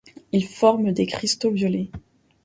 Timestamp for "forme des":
0.47-1.05